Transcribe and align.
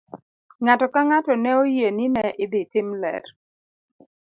Ng'ato 0.61 0.85
ka 0.93 1.01
ng'ato 1.07 1.33
ne 1.37 1.51
oyie 1.61 1.89
ni 1.97 2.05
ne 2.15 2.25
idhi 2.43 2.61
tim 2.71 2.89
ler. 3.01 3.23